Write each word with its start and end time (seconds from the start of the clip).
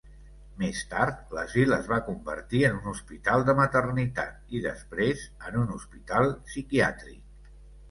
Més 0.59 0.79
tard, 0.93 1.19
l'asil 1.37 1.75
es 1.77 1.89
va 1.91 1.99
convertir 2.07 2.63
en 2.71 2.79
un 2.79 2.89
hospital 2.93 3.45
de 3.51 3.55
maternitat 3.61 4.57
i 4.61 4.65
després 4.65 5.29
en 5.51 5.63
un 5.67 5.77
hospital 5.79 6.35
psiquiàtric. 6.51 7.25